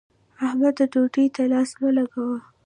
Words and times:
احمده! 0.45 0.85
ډوډۍ 0.91 1.25
ته 1.35 1.41
لاس 1.51 1.69
مه 1.79 1.89
لګوه. 1.97 2.37